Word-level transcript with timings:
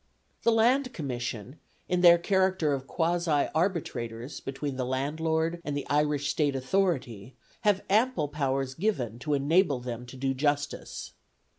The 0.41 0.51
Land 0.51 0.93
Commission, 0.93 1.59
in 1.87 2.01
their 2.01 2.17
character 2.17 2.73
of 2.73 2.87
quasi 2.87 3.47
arbitrators 3.53 4.39
between 4.39 4.75
the 4.75 4.83
landlord 4.83 5.61
and 5.63 5.77
the 5.77 5.85
Irish 5.91 6.27
State 6.29 6.55
Authority, 6.55 7.35
have 7.61 7.83
ample 7.87 8.27
powers 8.27 8.73
given 8.73 9.19
to 9.19 9.35
enable 9.35 9.79
them 9.79 10.07
to 10.07 10.17
do 10.17 10.33
justice. 10.33 11.11